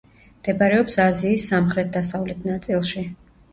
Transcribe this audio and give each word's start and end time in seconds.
მდებარეობს 0.37 0.97
აზიის 1.03 1.45
სამხრეთ-დასავლეთ 1.53 2.51
ნაწილში. 2.53 3.07